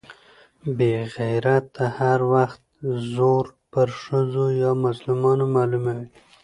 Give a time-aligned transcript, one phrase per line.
[0.77, 2.61] بې غيرته هر وخت
[3.13, 6.07] زور پر ښځو يا مظلومانو معلوموي.